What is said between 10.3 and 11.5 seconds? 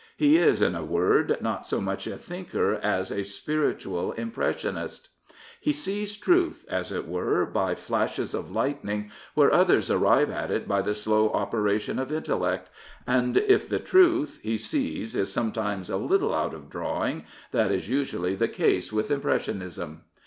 at it by the slow